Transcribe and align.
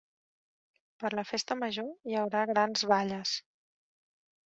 Per 1.03 1.11
la 1.19 1.27
festa 1.33 1.59
major 1.65 1.93
hi 2.09 2.19
haurà 2.25 2.43
grans 2.55 2.89
balles. 2.97 3.39